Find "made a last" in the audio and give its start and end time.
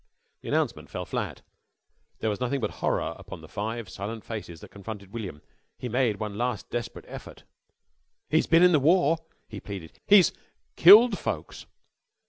5.89-6.71